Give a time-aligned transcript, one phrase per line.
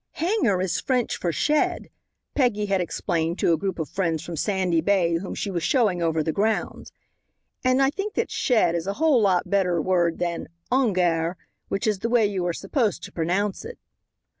[0.13, 1.91] "Hangar is French for shed,"
[2.33, 6.01] Peggy had explained to a group of friends from Sandy Bay whom she was showing
[6.01, 6.91] over the grounds,
[7.63, 11.37] "and I think that shed is a whole lot better word than 'Ongar,'
[11.67, 13.77] which is the way you are supposed to pronounce it."